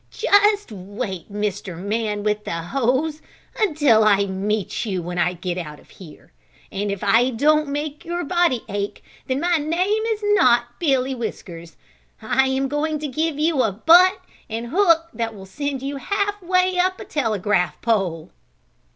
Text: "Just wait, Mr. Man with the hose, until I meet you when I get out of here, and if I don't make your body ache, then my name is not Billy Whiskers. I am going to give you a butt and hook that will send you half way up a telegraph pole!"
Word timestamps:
"Just 0.09 0.71
wait, 0.71 1.31
Mr. 1.31 1.77
Man 1.77 2.23
with 2.23 2.43
the 2.43 2.49
hose, 2.63 3.21
until 3.59 4.03
I 4.03 4.25
meet 4.25 4.83
you 4.83 5.03
when 5.03 5.19
I 5.19 5.33
get 5.33 5.59
out 5.59 5.79
of 5.79 5.91
here, 5.91 6.31
and 6.71 6.91
if 6.91 7.03
I 7.03 7.29
don't 7.29 7.67
make 7.67 8.03
your 8.03 8.23
body 8.23 8.63
ache, 8.67 9.03
then 9.27 9.39
my 9.39 9.57
name 9.57 10.03
is 10.07 10.23
not 10.23 10.79
Billy 10.79 11.13
Whiskers. 11.13 11.77
I 12.19 12.47
am 12.47 12.67
going 12.67 12.97
to 12.97 13.07
give 13.07 13.37
you 13.37 13.61
a 13.61 13.71
butt 13.71 14.19
and 14.49 14.69
hook 14.73 15.07
that 15.13 15.35
will 15.35 15.45
send 15.45 15.83
you 15.83 15.97
half 15.97 16.41
way 16.41 16.79
up 16.79 16.99
a 16.99 17.05
telegraph 17.05 17.79
pole!" 17.83 18.31